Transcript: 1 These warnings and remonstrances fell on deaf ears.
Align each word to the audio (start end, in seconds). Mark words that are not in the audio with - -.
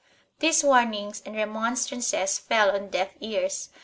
1 0.39 0.39
These 0.39 0.63
warnings 0.63 1.21
and 1.27 1.35
remonstrances 1.35 2.39
fell 2.39 2.71
on 2.71 2.89
deaf 2.89 3.09
ears. 3.19 3.69